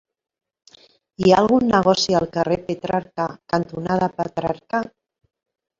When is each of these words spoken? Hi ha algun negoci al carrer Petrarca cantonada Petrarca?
Hi 1.25 1.33
ha 1.33 1.37
algun 1.41 1.67
negoci 1.75 2.17
al 2.21 2.27
carrer 2.39 2.59
Petrarca 2.71 3.29
cantonada 3.55 4.13
Petrarca? 4.21 4.83